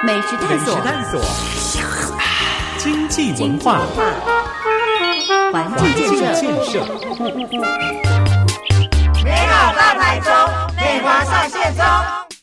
[0.07, 1.21] 美食探索，探索，
[2.79, 3.83] 经济文化，
[5.53, 6.85] 环环境境建设，建设，
[9.25, 10.33] 美好大台中，
[10.77, 12.34] 美华上线中。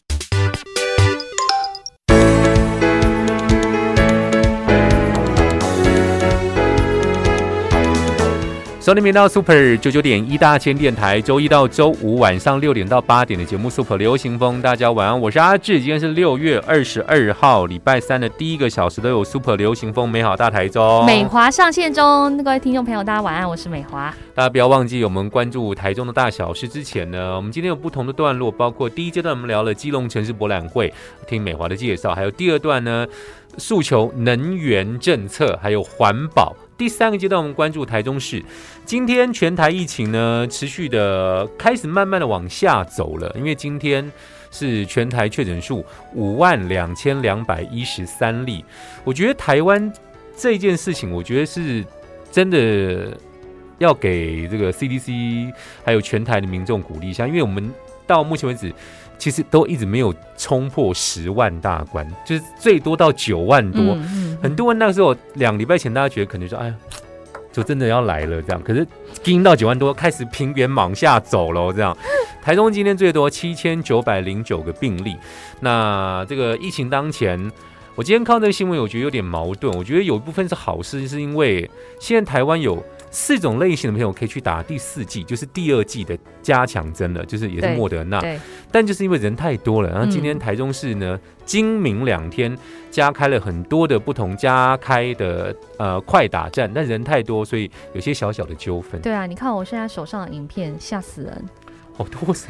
[8.81, 24.11] 收听频道 Super 九九点一大千电台，周一到周五晚上六点到八点的节目 Super 流行风，大家晚安，我是阿志，今天是六月二十二号，礼拜三的第一个小时都有 Super 流行风，美好大台中，美华上线中，各位听众朋友，大家晚安，我是美华。
[24.33, 30.91] 大家不要忘记，我们关注台中的大小事之前呢，我们今天有不同的段落，包括第一阶段我们聊了基隆城市博览会，
[31.27, 33.05] 听美华的介绍，还有第二段呢，
[33.59, 36.55] 诉求能源政策，还有环保。
[36.77, 38.43] 第三个阶段，我们关注台中市。
[38.85, 44.11] 今天全台疫情呢，持续的开始慢慢的往下走了，因为今天
[44.51, 48.65] 是全台确诊数五万两千两百一十三例。
[49.03, 49.91] 我觉得台湾
[50.35, 51.85] 这件事情，我觉得是
[52.31, 53.17] 真的
[53.77, 55.53] 要给这个 CDC
[55.85, 57.71] 还有全台的民众鼓励一下，因为我们
[58.05, 58.73] 到目前为止。
[59.17, 63.95] 其实都一直没有冲破十万大关，就是最多到九万多。
[64.41, 66.73] 很多人那个时候两礼拜前，大家觉得可能说，哎，
[67.51, 68.61] 就真的要来了这样。
[68.63, 68.85] 可是
[69.23, 71.95] 经到九万多，开始平原往下走了这样。
[72.41, 75.15] 台中今天最多七千九百零九个病例。
[75.59, 77.51] 那这个疫情当前，
[77.95, 79.71] 我今天看到这个新闻，我觉得有点矛盾。
[79.77, 82.83] 我觉得有一部分是好事，是因为现在台湾有。
[83.13, 88.23] 四种类型的朋友可以去打第四季，就是第二季的加强针了，就是也是莫德纳。
[88.71, 92.57] 但就是因为人太多了，然后今天台中市呢，今明两天
[92.91, 99.01] 加开了很多的不同加开的呃快打站，但人太多，所以有些小小的纠纷。
[99.01, 101.49] 对啊，你看我现在手上的影片，吓死人，
[101.97, 102.43] 好多人。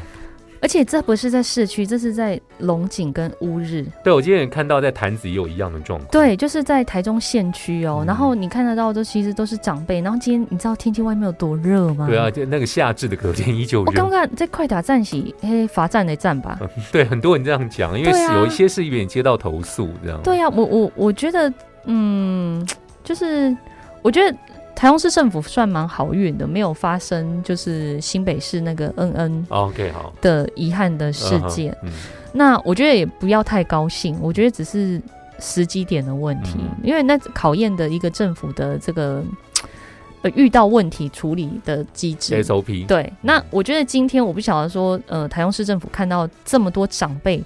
[0.61, 3.83] 而且这不是在市区，这是在龙井跟乌日。
[4.03, 6.11] 对，我今天也看到在潭子也有一样的状况。
[6.11, 8.03] 对，就是在台中县区哦。
[8.05, 9.99] 然后你看得到，这其实都是长辈。
[10.01, 12.05] 然后今天你知道天气外面有多热吗？
[12.07, 13.85] 对啊，就那个夏至的隔天依旧热。
[13.87, 16.59] 我刚刚在快打站起，嘿，罚站的站吧。
[16.91, 20.21] 对，很多人这样讲，因为有一些是有点接到投诉这样。
[20.21, 21.51] 对呀，我我我觉得，
[21.85, 22.63] 嗯，
[23.03, 23.57] 就是
[24.03, 24.37] 我觉得。
[24.81, 31.77] 台中市政府算蛮好运的，没有发生就是新北市那个恩恩 OK 好的遗憾的事件。
[32.33, 34.99] 那我觉得也不要太高兴，我觉得只是
[35.37, 39.23] 时机点的问题，因为那考验的一个政府的这个
[40.23, 42.87] 呃遇到问题处理的机制 SOP。
[42.87, 47.39] 对，那我觉得今天我不晓得说，呃，台中市政府看到这么多长辈。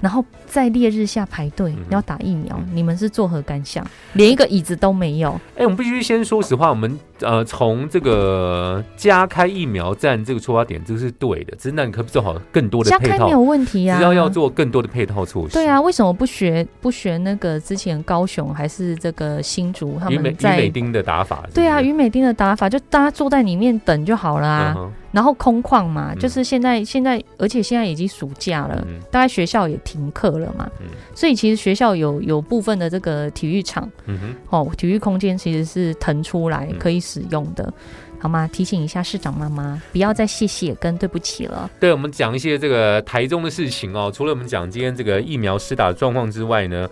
[0.00, 3.86] 然后在烈日下排队要打疫苗，你们是作何感想？
[4.14, 5.40] 连一个椅子都没有。
[5.56, 11.56] 哎，我们必须先说实话，我们呃从这个加开疫苗站这个出发点，这个是对的。
[11.56, 13.26] 只是那你可不做好更多的配套？
[13.26, 15.54] 没有问题啊，只要要做更多的配套措施。
[15.54, 21.44] 对啊，为什么不学不学那个之前高雄还是这个新竹他们在于美丁的打法？
[21.54, 24.90] 对啊，于美丁的打法就大家坐在里面等就好了啊。
[25.12, 30.68] 然后空旷嘛，就是现在现在，而且现在已经暑假了，大概学校也停课了嘛，
[31.14, 37.72] 所以其实学校有有部分的这个体育场，嗯哦，体育空间其实是腾出来可以使用的，
[38.18, 38.48] 好吗？
[38.52, 41.70] 提醒一下市长妈妈，不要再谢谢跟对不起了。
[41.78, 46.88] 对，我们讲一些这个台中的事情哦，除了我们讲今天这个疫苗施打的状况之外呢，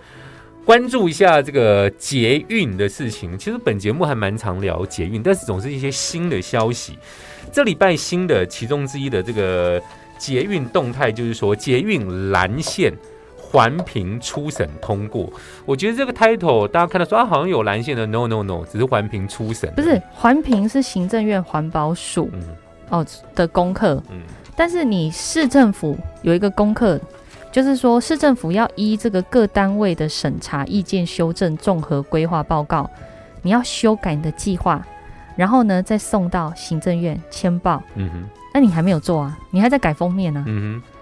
[0.65, 3.39] 关注一下这个捷运的事情。
[3.39, 6.99] 其实本节目还蛮常聊捷运，但是总是一些新的消息。
[7.51, 9.81] 这礼拜新的其中之一的这个
[10.19, 12.93] 捷运动态，就是说捷运蓝线
[13.51, 15.33] 环评初审通过。
[15.65, 19.73] 我觉得这个 title 大家看到说啊，好像有蓝线的，no no no，只是环评初审。
[19.75, 22.31] 不是环评是行政院环保署
[22.91, 24.21] 哦的功课，嗯，
[24.55, 27.01] 但是你市政府有一个功课，
[27.51, 32.89] 就是说市政府要依这个各单位的审查意见修正综合规划报告，
[33.41, 34.85] 你要修改你的计划。
[35.37, 37.81] 然后呢，再送到行政院签报。
[37.95, 39.39] 嗯哼，那你还没有做啊？
[39.53, 40.45] 你还在改封面呢。
[40.49, 40.98] 嗯哼，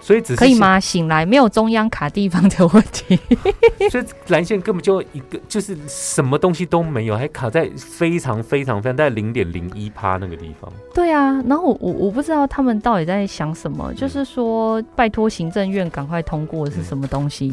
[0.00, 0.80] 所以只可以吗？
[0.80, 3.18] 醒来没有中央卡地方的问题。
[3.90, 10.72] 所以蓝线根本就一个，就是什么东西都没有，还卡在非常非常非常在零点零一趴那个地方。
[10.94, 17.52] 对啊，然后我我我不知道他们到底在想什么，就是说拜托行政院赶快通过是什么东西？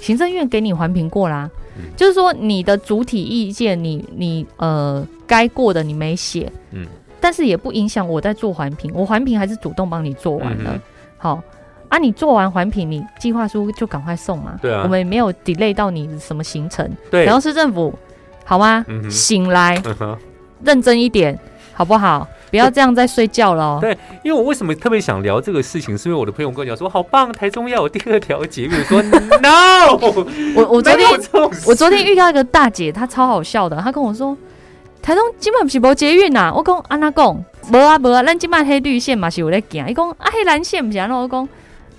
[0.00, 1.50] 行政院给你环评过啦。
[1.96, 6.86] 就是说，你的主体意见，你你呃该过的你没写，嗯，
[7.20, 10.80] 但是也不影响我在做环评，我环评还是主动帮你做完了。
[11.18, 11.42] 好
[11.88, 14.58] 啊，你做完环评，你计划书就赶快送嘛。
[14.60, 16.90] 对啊，我们也没有 delay 到你什么行程。
[17.10, 17.96] 对，然后市政府
[18.44, 18.84] 好吗？
[18.88, 19.80] 嗯醒来，
[20.64, 21.38] 认真一点，
[21.72, 22.26] 好不好？
[22.50, 23.78] 不要这样在睡觉了。
[23.80, 28.70] 对，因为我为什么特别想聊这个事情，是因为我的朋友跟我讲说，好棒，台中要有第二条捷运。
[28.84, 29.02] 说
[29.42, 29.98] no，
[30.54, 31.08] 我我昨天
[31.66, 34.36] 我昨天遇到一个大姐，她超好笑的，她跟我说，
[35.02, 36.52] 台中今晚是无捷运呐。
[36.54, 39.88] 我讲安那讲，无啊无啊，咱今晚黑绿线嘛是有在行。
[39.88, 41.48] 伊讲啊黑蓝线不是安那我讲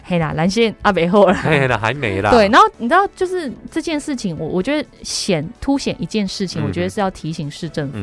[0.06, 2.32] 黑啦蓝线啊没后了，黑啦还没啦。
[2.32, 7.98] 对，然后你知道就是这件事情，我我觉得显凸显一件事情，我觉得是要提醒市政府。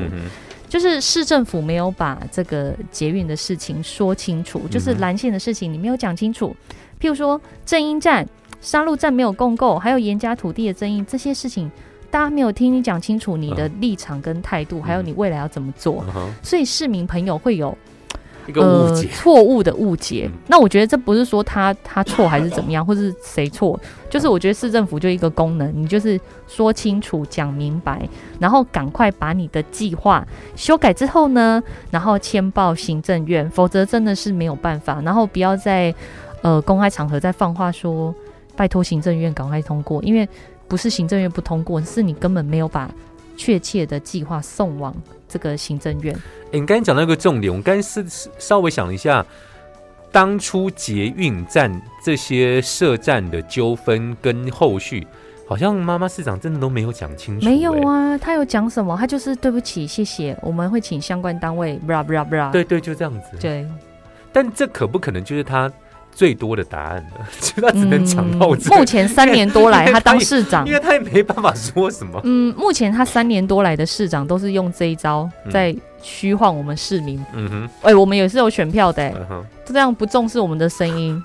[0.69, 6.57] 就是市政府没有把这个捷运的事情说清楚，就是蓝线的事情你没有讲清楚。
[6.99, 8.27] 譬如说正英站、
[8.63, 11.71] 沙鹿站没有共购，还有严家土地的争议，这些事情
[12.11, 17.77] 大家没有听你讲清楚你的立场跟态度，还有你未来要怎么做，嗯所以市民朋友会有
[18.47, 20.29] 一个误解，错误的误解。
[20.33, 23.79] 嗯那我觉得这不是说他他错还是怎么样，或是谁错，
[24.11, 28.07] 就是我觉得市政府就一个功能，你就是说清楚、讲明白，
[28.39, 35.01] 然后赶快把你的计划修改之后呢，然后签报行政院，否则真的是没有办法。
[35.03, 35.95] 然后不要在
[36.43, 38.15] 呃公开场合再放话说，
[38.55, 40.29] 拜托行政院赶快通过，因为
[40.69, 42.91] 不是行政院不通过，是你根本没有把
[43.43, 44.95] 确切的计划送往
[45.29, 46.15] 这个行政院。
[46.53, 49.27] 诶你刚才讲到一个重点，我刚才是是稍微想了一下，
[50.13, 55.05] 当初捷运站这些设站的纠纷跟后续，
[55.49, 57.73] 好像妈妈市长真的都没有讲清楚、没有。
[57.89, 58.97] 啊，他有讲什么？
[58.97, 62.53] 他就是对不起，谢谢，我们会请相关单位，bra bra bra。
[62.53, 63.37] 对对，就这样子。
[63.41, 63.67] 对，
[64.33, 65.73] 但这可不可能就是他
[66.15, 67.27] 最多的答案了？
[67.41, 72.21] 就他只能讲到这、嗯目前三年多来，他当市长因，为他也没办法说什么。
[72.25, 77.25] 嗯，目前他三年多来的市长都是用这一招嗯在虚晃我们市民。
[77.35, 79.11] 嗯哼，哎、我们也是有选票的、
[79.65, 81.23] 就这样不重视我们的声音，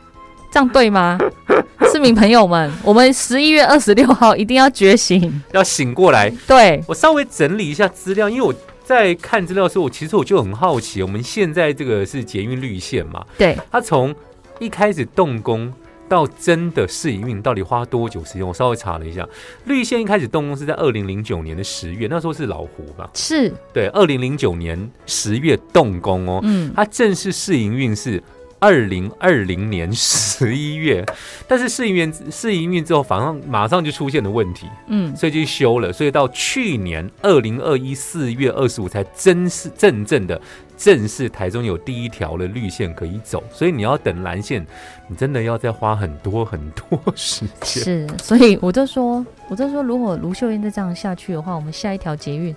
[0.51, 1.17] 这样对吗？
[1.91, 5.41] 市民朋友们，我们十一月二十六号一定要觉醒。
[5.53, 6.29] 要醒过来。
[6.45, 14.13] 对，我稍微整理一下资料，因为我在看资料的时候，我其实我就很好奇，我们现在这个是捷运绿线嘛，对，它从
[14.59, 15.71] 一开始动工
[16.09, 18.47] 到真的试营运，到底花多久时间？
[18.47, 19.27] 我稍微查了一下，
[19.65, 23.09] 绿线一开始动工是在二零零九年的十月，那时候是老胡吧？
[23.13, 28.23] 是，对，二零零九年十月动工哦，嗯，它正式试营运是
[28.59, 31.05] 二零二零年十一月，
[31.45, 40.41] 但是试营运试营运之后，反正马上就出现了问题，嗯，所以就修了，所以到去年二零二一四月二十五才真是真正的
[40.77, 44.65] 正式台中有第一条的绿线可以走，所以你要等蓝线，
[45.07, 47.83] 你真的要再花很多很多时间。
[47.83, 52.55] 是，所以我就说，我就说，如果卢秀燕再这样下去的话，我们下一条捷运，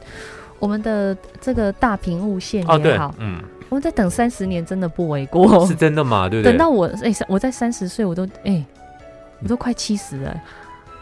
[0.58, 5.74] 我们的这个大屏雾线也好，，嗯，我们再等三十年真的不为过是。
[5.74, 6.28] 真的嘛？
[6.28, 6.52] 对不对？
[6.52, 8.62] 等到我哎、我在三十岁，我都哎、
[9.42, 10.42] 我都快七十了、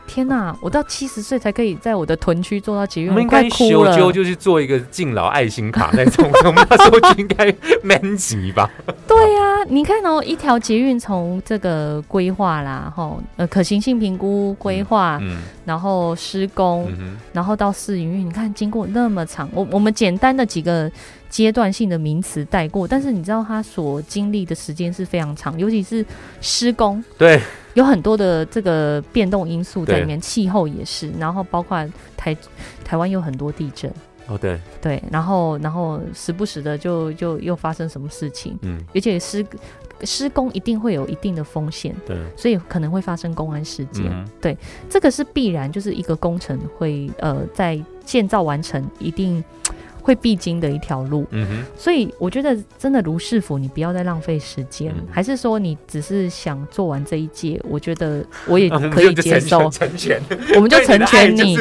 [0.09, 3.97] 天哪、我到七十岁才可以在我的屯区做到捷运，我们应快哭该修了。
[3.97, 7.55] 纠就是做一个敬老爱心卡那种，我们那时候就应该
[7.85, 8.69] man 级吧？
[9.07, 20.91] 对呀、你看哦，一条捷运从这个规划啦，吼，呃，可行性评估、规划，嗯然后施工，嗯，然后到试营运，你看经过那么长，我我们简单的几个
[21.29, 26.05] 阶段性的名词带过，但是你知道它所经历的时间是非常长，尤其是
[26.41, 27.39] 施工，对，
[27.79, 32.37] 有很多的这个变动因素在里面，气候也是，然后包括台
[32.85, 33.89] 台湾有很多地震，
[34.27, 38.83] 哦对，对，然后然后时不时的就就又发生什么事情，嗯。
[38.93, 39.47] 而且施
[40.03, 44.05] 施工一定会有一定的风险，对，所以可能会发生公安事件。
[44.43, 44.57] 嗯。
[44.91, 49.45] 这个是必然，就是一个工程会呃在建造完成一定
[50.09, 51.27] 会必经的一条路。
[51.33, 57.61] 嗯哼，所以我觉得真的卢师傅，你不要再浪费时间，嗯还是说你只是想做完这一届？
[57.69, 60.19] 我觉得我也 可以接受，成全，
[60.55, 61.59] 我们就成全你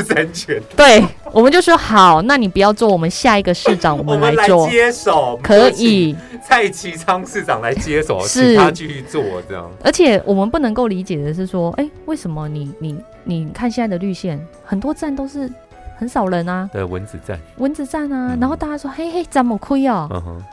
[0.77, 6.15] 对我们就说好，那你不要做，我们下一个市长我 我们来做，接手，可以。
[6.41, 9.69] 蔡其昌市长来接手，是他继续做这样。
[9.83, 15.51] 而且我们不能够理解的是说，哎、为什么你你你看现在的绿线，很多站都是
[15.97, 18.39] 很少人啊，对，蚊子站，蚊子站啊，嗯。
[18.39, 20.07] 然后大家说，嘿嘿，怎么亏哦？
[20.11, 20.43] 嗯哼，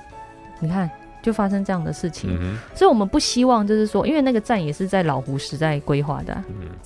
[0.61, 0.91] 你看，
[1.23, 6.37] 就发生这样的事情，嗯，所以我们不希望就是说，因为那个站也是在老胡时代规划的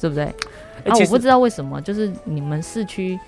[0.01, 0.25] 对不对？
[0.85, 3.19] 欸，啊，我不知道为什么，就是你们市区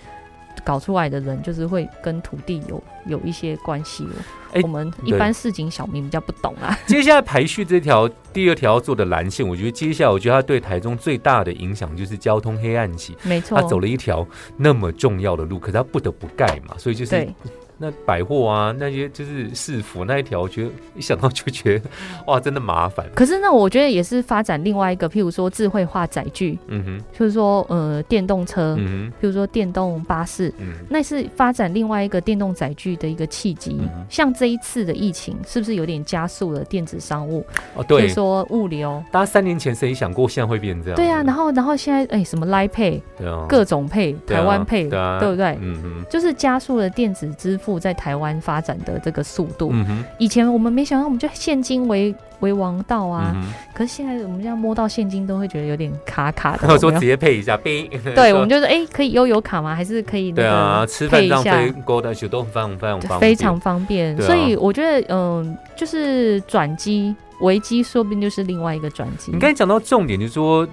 [0.64, 4.16] 搞出来的人，就是会跟土地有有一些关系哦。
[4.52, 6.76] 哎我们一般市井小民比较不懂啊。
[6.86, 13.16] 接下来排序这条第二条做的蓝线，我觉得接下来我觉得它对台中最大的影响就是交通黑暗期。
[13.22, 14.26] 没错，他走了一条
[14.56, 17.34] 那么重要的路，可是他不得不盖嘛，所以就是对，
[17.82, 21.88] 那百货啊，那些就是市府那一条，我觉得一想到就觉得
[22.26, 23.06] 哇，真的麻烦。
[23.14, 33.78] 可是那，我觉得也是发展另外一个，譬如说智慧化载具，嗯哼，就是说呃电动车，嗯哼譬如说电动巴士，嗯，那是发展另外一个电动载具的一个契机。
[33.80, 37.46] 嗯像这一次的疫情，是不是有点加速了电子商务？
[37.74, 39.02] 哦对譬如，说物流。
[39.10, 40.96] 大家三年前谁想过现在会变这样？
[40.96, 45.56] 对啊，然后然后现在哎，什么 Line Pay、对啊，各种配、台湾配，对啊，对不对？
[45.62, 49.70] 嗯哼，就是加速了电子支付富在台湾发展的这个速度。
[49.72, 56.62] 嗯，以前我们没想到，我们就现金为为王道啊，嗯，可是现在我们这样摸到现金都会觉得有点卡卡的。
[56.66, 59.74] 然后说直接配一下， 哔，对，说我们就是哎、可以悠游卡吗？
[59.74, 61.72] 还是可以那对啊，个吃饭这样飞？
[61.84, 69.32] 勾的就都非常非常方便，非常方便，所以我觉得，嗯、就是转机危机，说不定就是另外一个转机。
[69.32, 70.66] 你刚才讲到重点，就是说，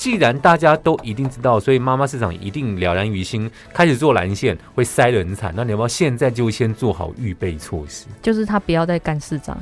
[0.00, 5.52] 既然大家都一定知道，所以妈妈市场一定了然于心，开始做蓝线会塞得很惨。
[5.54, 8.06] 那你要不要现在就先做好预备措施？
[8.22, 9.54] 就是他不要再干市长，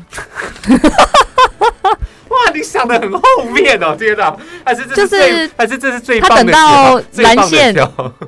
[2.28, 3.20] 哇，你想的很后
[3.52, 4.36] 面哦，天哪！
[4.64, 7.74] 还是这就是是最，还是这是最他等到蓝线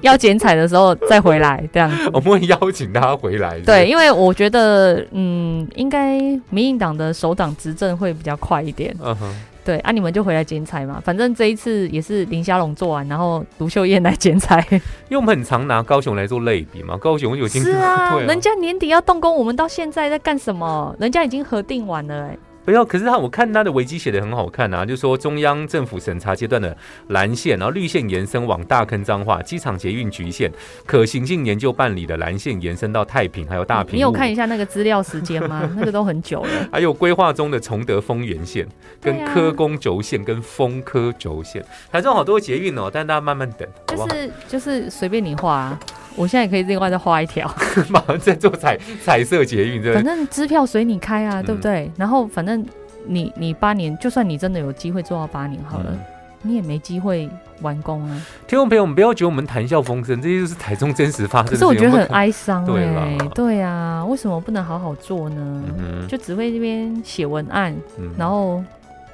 [0.01, 1.89] 要剪彩的时候再回来这样。
[2.13, 3.53] 我们会邀请他回来。
[3.53, 8.93] 是是对，，因为我觉得，嗯，应该民进党的首党执政会比较快一点。
[9.01, 9.33] 嗯哼，
[9.71, 14.67] 对啊，你们就回来剪彩嘛，反正这一次也是林佳龙做完，然后卢秀燕来剪彩。
[15.09, 20.93] 因为我们很常拿高雄来做类比嘛，高雄有经是啊， 对人家年底要动工，我们到现在在干什么？
[20.99, 26.77] 人家已经核定完了、哎，不要，可是他我看他的维基写的很好看啊，就说中央政府审查阶段的
[27.09, 30.53] 蓝线，然后绿线延伸往大坑彰化、机场捷运局线，
[30.87, 33.97] 可行性研究办理的蓝线延伸到太平，还有大平。
[33.97, 35.69] 你有看一下那个资料时间吗？
[35.77, 36.69] 那个都很久了。
[36.71, 38.67] 还有规划中的崇德丰原线、
[39.01, 43.69] 跟科工轴线、跟丰科轴线，台中好多捷运哦，但大家慢慢等？
[43.87, 45.81] 就是就是随便你画、啊，
[46.17, 47.53] 我现在也可以另外再画一条，
[47.89, 50.05] 马上在做彩彩色捷运，对不反？
[50.05, 51.93] 正支票随你开啊，对不嗯对？
[51.97, 52.65] 然后反正
[53.07, 55.99] 你你八年，就算你真的有机会做到八年好了，嗯
[56.43, 57.29] 你也没机会
[57.61, 58.27] 完工啊。
[58.47, 61.59] 听众朋友们，不要觉得我们谈笑风生，这些就是台中真实发生的事情。
[61.59, 65.63] 可是我觉得很哀伤对哎、啦对啊，为什么不能好好做呢？
[65.79, 68.65] 嗯就只会这边写文案，嗯然后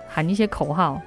[0.08, 1.02] 喊一些口号。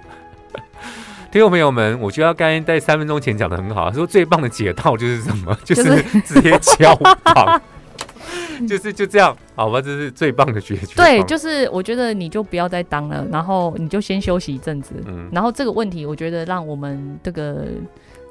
[1.32, 5.56] 听众朋友们，我觉得刚才在三分钟前讲的很好，说最棒的解套就是什么？
[5.64, 7.62] 就 就是是直接交棒，
[8.68, 9.80] 就是就这样，好吧？
[9.80, 10.96] 这是最棒的解决。
[10.96, 17.68] 对，就是我觉得你就不要再当了，然后你就先休息一阵子，嗯然后这个问题，我觉得让我们这个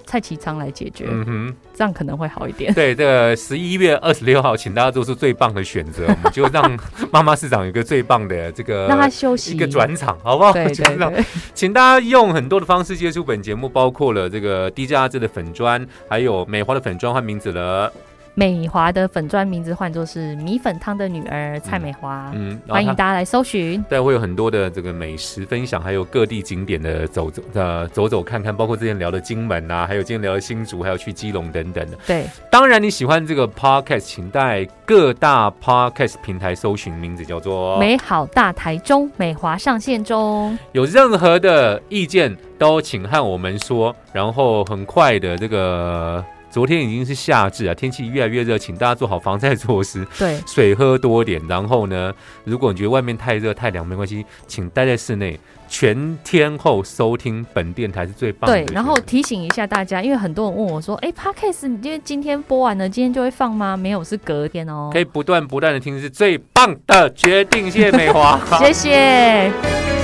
[0.08, 2.72] 蔡其昌来解决，嗯哼，这样可能会好一点。
[2.72, 6.78] 对，这个十一月二十六号，请大家做出最棒的选择，我们就让
[7.12, 9.52] 妈妈市长有一个最棒的这个让他休息。
[9.54, 10.50] 一个转场，好不好？
[10.54, 17.92] 对 就是让对对，请大家用很多的方式接触本节目，包括了这个低价制的粉砖，还有美华的粉砖换名字了，
[18.38, 23.84] 美华的粉砖名字换作是米粉汤的女儿蔡美华，嗯，欢迎大家来搜寻。
[23.90, 31.98] 对，会有很多的这个美食分享，还有各地景点的走走呃走走看看，包括之前聊的金门啊，还有今天聊的新竹，还有去基隆等等的。
[32.06, 40.56] 对，当然，你喜欢这个 podcast，请在各大 podcast 平台搜寻名字叫做美好大台中，美华上线中。
[40.70, 46.24] 有任何的意见都请和我们说，然后很快的这个。
[46.50, 51.40] 昨天已经是夏至啊，天气越来越热，请大家做好防晒措施，对，水喝多点。
[51.48, 52.12] 然后呢，
[52.44, 55.38] 如果你觉得外面太热太凉，没关系，请待在室内，
[55.68, 64.98] 全天候收听本电台是最棒的。，对然后提醒一下大家，因为很多人问我说：“哎，Podcast，你因为今天播完了，今天就会放吗？”没有，是隔天哦可。
[64.98, 67.70] 以不断不断的听是最棒的决定。
[67.70, 69.97] 谢谢美华， 谢谢。